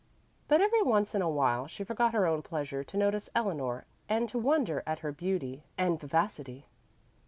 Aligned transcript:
But 0.47 0.61
every 0.61 0.81
once 0.81 1.13
in 1.13 1.21
awhile 1.21 1.67
she 1.67 1.83
forgot 1.83 2.15
her 2.15 2.25
own 2.25 2.41
pleasure 2.41 2.83
to 2.83 2.97
notice 2.97 3.29
Eleanor 3.35 3.85
and 4.09 4.27
to 4.29 4.39
wonder 4.39 4.81
at 4.87 4.97
her 5.05 5.11
beauty 5.11 5.61
and 5.77 5.99
vivacity. 5.99 6.65